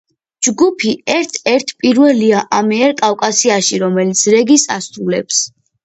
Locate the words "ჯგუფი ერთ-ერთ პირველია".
0.45-2.41